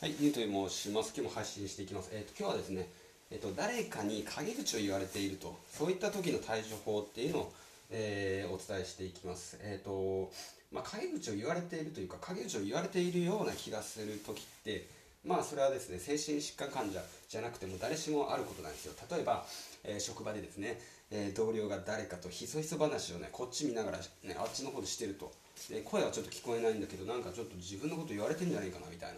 [0.00, 1.12] はい、ゆうと申します。
[1.12, 2.10] 今日も配信していきます。
[2.12, 2.88] えっ、ー、と、今日はですね、
[3.32, 7.52] えっ、ー、と、誰かに陰口を言われていると、そういった時の対処法っていうのを、
[7.90, 9.58] えー、お伝えしていきます。
[9.60, 10.30] えっ、と、
[10.70, 14.86] まあ、陰口を言われているというか、陰口を言われているような気がする時って、
[15.24, 18.92] まあ、それはですね、精神疾患患者じゃなくても誰しもあることなんですよ。
[19.10, 19.44] 例えば、
[19.82, 20.78] え職場でですね、
[21.10, 25.32] え同僚が誰かとひそひそ話をね、こっち見ながら、ね、あっちの方でしてると。
[25.68, 29.16] で声はちょっと聞こえないんだけどなんかちょっと自分のこと言われてんじゃないかなみたいな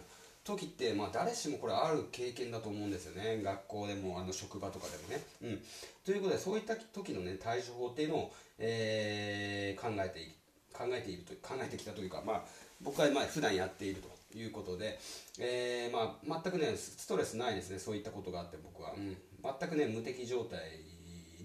[0.57, 3.41] 時って、まあ、誰しもこれある経験だと思うんですよね。
[3.43, 5.61] 学校でもあの職場とかでもね、うん、
[6.05, 10.31] ということでそういった時のね対処法っていうのを、えー、考えてい
[10.73, 12.41] 考えていると考えてきたというか、まあ、
[12.81, 14.01] 僕はまあ普段やっている
[14.31, 14.99] ということで、
[15.39, 17.79] えーまあ、全くねストレスないですね。
[17.79, 19.17] そういったことがあって僕は、うん、
[19.59, 20.59] 全くね無敵状態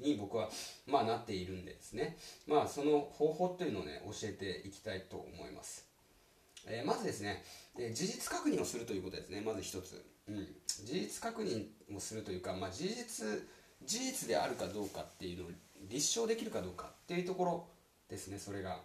[0.02, 0.48] に僕は、
[0.86, 2.16] まあ、なっているんでですね、
[2.46, 5.86] まあ、その方法っていうのをね教えていきたいと思います、
[6.66, 7.42] えー、まずですね、
[7.78, 9.40] え、事実確認をするということですね。
[9.40, 10.46] まず一つ、うん、
[10.84, 13.26] 事実確認をするというか、まあ、事実
[13.84, 15.48] 事実であるかどうかっていうのを
[15.88, 17.66] 立証できるかどうかっていうところ
[18.08, 18.78] ですねそれが、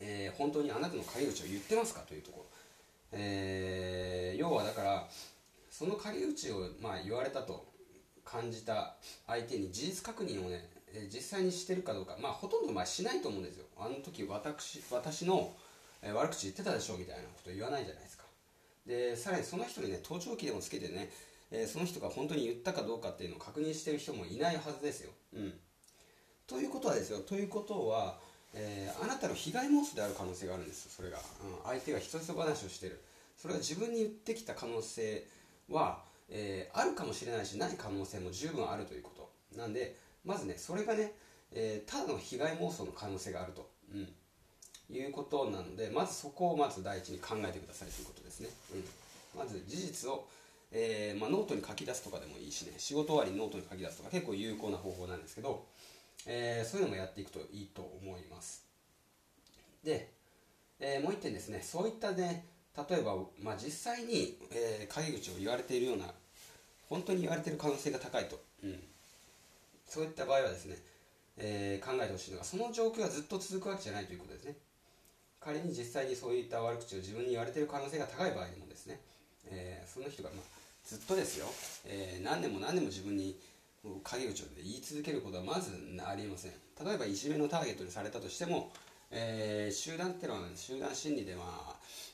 [0.00, 2.46] えー、本当にあなたの陰口を言ってますかというところ、
[3.12, 5.08] えー、要はだから
[5.70, 7.66] その陰口をまあ言われたと
[8.24, 8.94] 感じた
[9.26, 10.68] 相手に事実確認をね、
[11.12, 13.66] 実際にしてるかどうかまあほとんどまあしないと思うんですよ。
[13.78, 15.54] あの時私私の、
[16.02, 18.24] え悪口言ってたでしょみたいなこと言わないじゃないですか。
[18.86, 21.10] でさらにその人にね盗聴器でもつけてね、
[21.50, 25.10] えその人が本当に言ったかどうかっていうのを確認してる人もいないはずですよ。
[25.34, 25.54] うん。
[26.46, 28.18] ということはですよということは、
[28.54, 30.88] えー、あなたの被害妄想である可能性があるんです。
[30.94, 31.22] それが、うん、
[31.64, 33.02] 相手がひそひそ話をしてる。
[33.36, 35.26] それが自分に言ってきた可能性
[35.68, 39.30] はえー、あるかもしれないしない可能性も十分あるということ。
[39.56, 41.12] なんでまずねそれがね、
[41.52, 44.08] え、ただの被害妄想の可能性があると、うん、
[44.90, 48.48] いうことなのでまずそこをまず第一に考えてくださいということですね、
[49.34, 50.26] うん、まず事実を、
[50.70, 52.74] えー、まあ、ノートに書き出すとかでもいいしね。
[52.78, 55.64] 仕事終わりにノートに書き出すとか結構有効な方法なんですけど、
[56.26, 58.64] えそういうのもやっていくといいと思います。
[59.84, 60.12] で、
[60.80, 61.60] えもう一点ですね。
[61.62, 62.46] そういったね
[62.88, 66.04] 例えば、まあ、実際に、えー、陰口を言われているような
[66.88, 68.78] 本当に言われている可能性が高いと、うん、
[69.88, 70.76] そういった場合はですね、
[71.38, 74.56] えー、考えてほしいのがその状況がずっと続くわけじゃないということですね。
[75.46, 78.98] 仮に実際にそういった悪口を自分に言われている可能性が高い場合でもですね、
[79.46, 80.42] えー、その人が、まあ、
[80.84, 81.46] ずっとですよ、
[81.86, 83.38] えー、何年も何年も自分に
[84.02, 85.70] 陰口を言い続けることはまず
[86.04, 86.52] ありえません
[86.84, 88.72] 例えばいじめのターゲットにされたとしても
[89.10, 91.44] えー、集団っていうのは、集団心理で、ま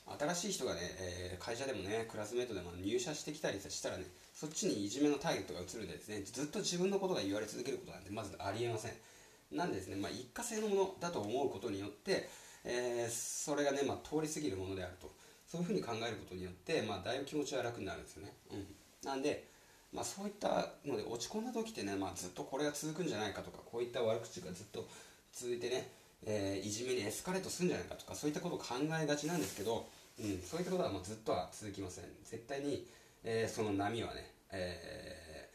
[0.07, 8.91] あ、新しい人がね、えー、会社でもね、クラスメートでも入社してきたりしたらね、そっちにいじめのターゲットが移るでですね、ずっと自分のことが言われ続けることなんてまずありえません。
[9.51, 12.29] なんでですね、まあ、一過性のものだと思うことによって、
[12.63, 15.11] えー、それがね、まあ、通り過ぎるものであると。
[15.47, 18.33] そういうふうに考えることによって、まあ、だいぶ気持ちは楽になるんですよね。
[18.51, 18.65] うん。
[19.05, 19.47] なんで、
[19.93, 24.87] まあ、そういったので落ち込んだ時ってね、まあ、ずっとこれが続くんじゃないかとか、こういった悪口がずっと
[25.31, 25.91] 続いてね、
[26.25, 29.85] えー、いじめにエスカレートするんじゃないかとかそういったことを考えがちなんですけど、
[30.19, 32.87] うん、そういったことはもうずっとは続きません絶対に、
[33.23, 35.49] えー、その波はね、え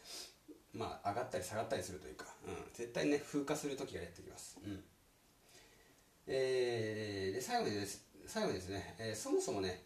[0.75, 4.79] ー、まあ、上がったり下がったりするというか、うん、絶対にね風化する時がやってきます、うん
[6.31, 9.81] えー、で最後にです最後ですね、えそもそもね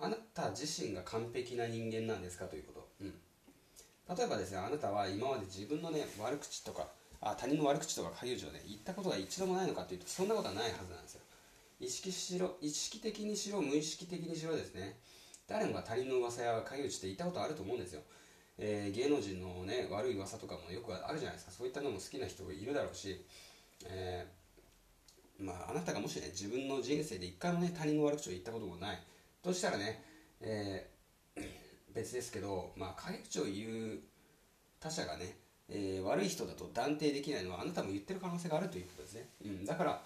[0.00, 3.12] あなた自身が完璧な人間なんですかということ、うん、
[4.16, 6.86] 例えばですねあなたは今まで自分のね悪口とか
[7.20, 11.22] あ他人の悪口とか陰口をね言ったことが一度もないのかというとそんなことはないはずなんですよ。
[11.80, 14.96] 意識しろ意識的にしろ無意識的にしろですね。
[15.48, 18.02] 誰もが他人の噂や陰口って言ったことあると思うんですよ、
[18.58, 21.50] えー、芸能人のね悪い噂とかもよくあるじゃないですか。
[21.50, 23.24] そういったのも好きな人いるだろうし、
[23.86, 24.37] えー、
[25.38, 28.98] まあ、あなたがもしね自分の人生で一回もね他人の悪口を言ったこともない
[29.42, 30.02] としたらね、
[30.40, 31.48] えー、
[31.94, 34.00] 別ですけど、まあ、陰口を言う
[34.80, 35.36] 他者がね
[35.70, 40.00] えー、悪い人だと断定できないのはあなたも言ってる可能性があるということですね、うん、だから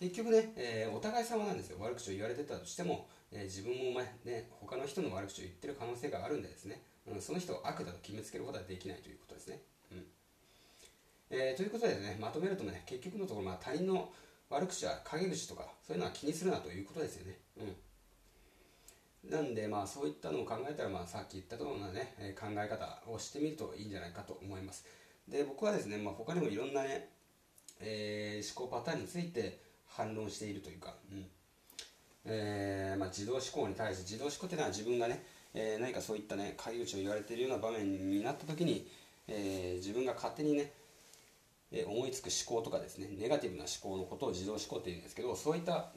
[0.00, 1.78] 結局ね、えー、お互い様なんですよ。
[1.80, 9.60] 悪口を言われてたとしても、え、自分も、ね、他の人の悪口を言ってる可能性があるんでですね、うん、その人を悪だと決めつけることはできないということですね、
[9.92, 10.06] うん。
[11.30, 14.12] え、ということでねまとめるとね結局のところ、まあ、他人の
[14.54, 17.38] 悪口は陰口とかそういうのは気にするなということですよね、
[19.24, 24.86] うん、なんでまあそういったのを考えたら、まあ、さっき言ったようなね考え方をしてみるといいんじゃないかと思います。
[25.28, 27.08] で僕はですね、まあ、他にもいろんなね、
[27.80, 29.58] えー、思考パターンについて
[29.88, 31.26] 反論しているというか、うん。
[32.26, 35.22] えーまあ、自動思考に対して自動思考っていうのは自分がね、
[35.52, 38.88] えー、何かそういったね返り討ちを言われているような場面になった時に、
[39.28, 40.72] えー、自分が勝手にね
[41.76, 45.90] え思いつく思考とかですねネガティブな思考のことを自動思考っていうんですけどそういった、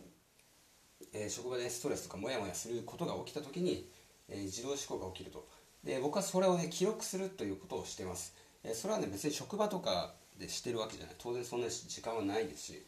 [1.14, 3.88] え、職場でストレスとかモヤモヤすることが起きた時に、
[4.28, 5.48] え、自動思考が起きると。
[5.84, 8.34] で僕はそれをね記録するということをしてます、
[8.64, 11.16] え、それはね別に職場とかでしてるわけじゃない。
[11.20, 12.84] 当然そんな時間はないですし、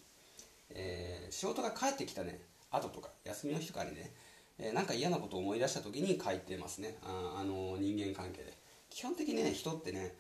[0.71, 2.41] えー、仕事が帰ってきたね
[2.71, 4.11] 後とか休みの日とかにね、
[4.57, 6.97] えー、なんか嫌なことを思い出した時に書いてますね。
[7.03, 8.57] ああの人間関係で。
[8.89, 10.15] 基本的にね人ってね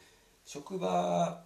[0.45, 1.43] 職場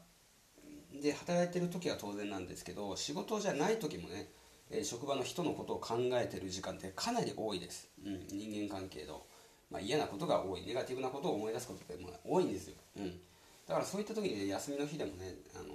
[1.02, 4.30] で働いてる時は当然なんですけど仕事じゃない時もね、
[4.70, 9.24] え職場の人のことを考えてる時間ってかなり多いです、うん、人間関係の、
[9.72, 10.66] まあ、嫌なことが多い。
[10.66, 13.10] ネガティブなことを思い出すことって多いんですよ、うん、
[13.68, 15.70] だからそういった時に、ね、休みの日でもね、あのー、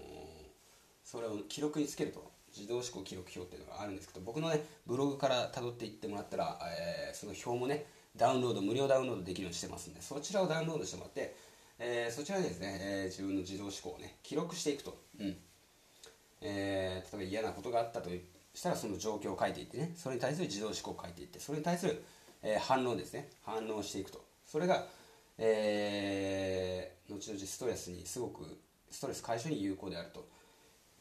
[1.05, 2.39] それを記録につけると。
[2.57, 7.85] 自動思考記録表っていうのがあるんですけど僕のねブログから辿っていってもらったら、えー、その表もね
[8.17, 11.37] ダウンロード無料ダウンロードできるようにしてますんでそちらをダウンロードしてもらって
[11.79, 15.37] えー、そちらでですね、えー、自分の自動思考をね記録していくと、うん。
[16.41, 18.11] えー、例えば嫌なことがあったと
[18.55, 22.03] したらその状況を書いていってねそれに対する自動思考を書いていってそれに対する、
[22.43, 23.29] えー、反応ですね。
[23.45, 24.25] 反応していくと。
[24.47, 24.87] それが、
[25.37, 28.59] えー、後々ストレスにすごく
[28.91, 30.27] ストレス解消に有効であると、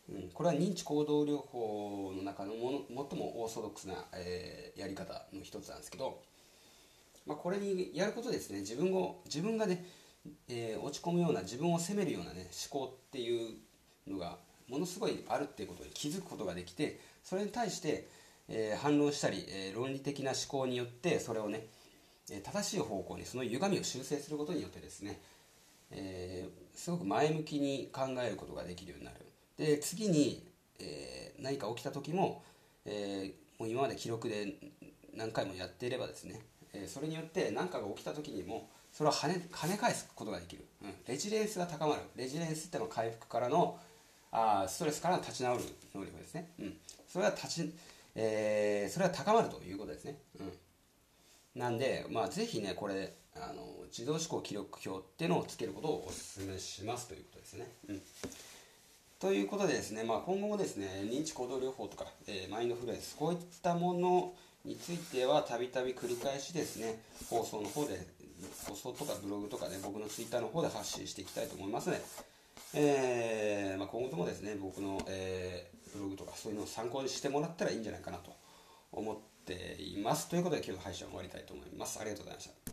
[0.10, 6.20] うん、これは認知行動療法の中のもの最もオーソドックスな、えー、やり方の一つなんですけど、
[7.26, 9.86] まあ、これにやることですね自分を自分がね
[10.48, 13.56] えー、落ち込むような自分を責めるようなね思考っていう
[14.08, 14.38] のが
[14.68, 18.08] ものすごいあるっていうことに気づくことができてそれに対して、
[18.50, 21.68] えー、反応したり、えー、論理的な思考によってそれをね
[22.44, 25.22] 正しい方向にその歪みを修正することによってですね、
[25.92, 29.18] えー、すごく前向きに考えることができるようになる。
[29.58, 30.46] で次に、
[30.80, 32.44] えー、何か起きた時も,、
[32.86, 34.56] えー、もう今まで記録で
[35.16, 36.42] 何回もやっていればですね、
[36.74, 42.02] えー、それによって何かが起きた時にもそれを跳ね跳ね返すことができる、うん、レジリエンスが高まる。
[42.16, 43.78] レジリエンスってのは回復からの
[44.32, 45.64] あストレスから立ち直る
[45.94, 46.74] 能力ですね、うん、
[47.08, 47.74] それは立ち、
[48.16, 50.44] えー、それは高まるということですね、う
[51.60, 58.02] ん、なんで、まあ、ぜひねこれあの自動思考記録表っていうのをつけることをお勧めしますということですね、うん。
[59.20, 64.34] ということでですね、まあ、今後もですね認知行動療法とか、えー、マインドフルエンスこういったもの
[64.66, 67.00] についてはたびたび繰り返しですね
[67.30, 68.17] 放送の方で
[68.68, 72.02] 放送とかブログとかね、僕のツイッターの方で発信していきたいと思いますね、
[72.74, 78.32] えーまあ、今後ともですね、僕の、えー、ブログとかそういうのを参考にしてもらったらいいんじゃないかなと
[78.92, 80.30] 思っています。
[80.30, 82.00] ということで今日の配信は終わりたいと思います。
[82.00, 82.58] ありがとうございました。